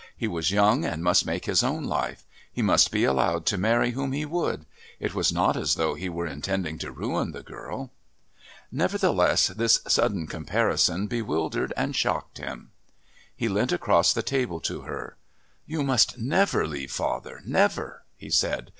He 0.17 0.27
was 0.27 0.49
young 0.49 0.83
and 0.83 1.03
must 1.03 1.27
make 1.27 1.45
his 1.45 1.61
own 1.63 1.83
life. 1.83 2.23
He 2.51 2.63
must 2.63 2.89
be 2.91 3.03
allowed 3.03 3.45
to 3.45 3.57
marry 3.59 3.91
whom 3.91 4.13
he 4.13 4.25
would. 4.25 4.65
It 4.99 5.13
was 5.13 5.31
not 5.31 5.55
as 5.55 5.75
though 5.75 5.93
he 5.93 6.09
were 6.09 6.25
intending 6.25 6.79
to 6.79 6.91
ruin 6.91 7.33
the 7.33 7.43
girl.... 7.43 7.91
Nevertheless, 8.71 9.49
this 9.49 9.79
sudden 9.87 10.25
comparison 10.25 11.05
bewildered 11.05 11.71
and 11.77 11.95
shocked 11.95 12.39
him. 12.39 12.71
He 13.35 13.47
leant 13.47 13.71
across 13.73 14.11
the 14.11 14.23
table 14.23 14.59
to 14.61 14.81
her. 14.89 15.17
"You 15.67 15.83
must 15.83 16.17
never 16.17 16.65
leave 16.67 16.91
father 16.91 17.39
never," 17.45 18.01
he 18.17 18.31
said. 18.31 18.69